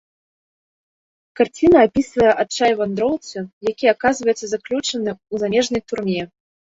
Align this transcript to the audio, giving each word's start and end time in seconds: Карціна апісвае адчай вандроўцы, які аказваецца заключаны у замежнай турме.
Карціна 1.39 1.77
апісвае 1.87 2.31
адчай 2.43 2.71
вандроўцы, 2.79 3.37
які 3.71 3.85
аказваецца 3.95 4.45
заключаны 4.55 5.11
у 5.15 5.35
замежнай 5.45 5.81
турме. 5.93 6.23